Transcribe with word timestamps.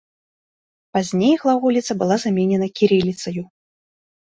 Пазней 0.97 1.35
глаголіца 1.43 1.93
была 2.01 2.15
заменена 2.25 2.67
кірыліцаю. 2.81 3.41